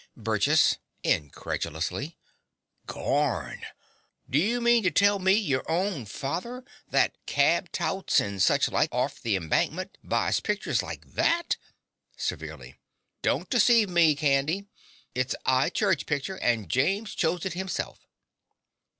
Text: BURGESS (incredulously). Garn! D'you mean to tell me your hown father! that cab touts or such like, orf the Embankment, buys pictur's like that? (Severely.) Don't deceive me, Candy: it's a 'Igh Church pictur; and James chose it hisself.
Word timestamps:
BURGESS 0.17 0.79
(incredulously). 1.03 2.17
Garn! 2.87 3.61
D'you 4.27 4.59
mean 4.59 4.81
to 4.81 4.89
tell 4.89 5.19
me 5.19 5.33
your 5.33 5.63
hown 5.67 6.05
father! 6.07 6.63
that 6.89 7.15
cab 7.27 7.71
touts 7.71 8.19
or 8.19 8.39
such 8.39 8.67
like, 8.71 8.89
orf 8.91 9.21
the 9.21 9.35
Embankment, 9.35 9.99
buys 10.03 10.39
pictur's 10.39 10.81
like 10.81 11.05
that? 11.13 11.57
(Severely.) 12.17 12.79
Don't 13.21 13.47
deceive 13.51 13.89
me, 13.91 14.15
Candy: 14.15 14.65
it's 15.13 15.35
a 15.45 15.65
'Igh 15.65 15.69
Church 15.71 16.07
pictur; 16.07 16.37
and 16.39 16.67
James 16.67 17.13
chose 17.13 17.45
it 17.45 17.53
hisself. 17.53 17.99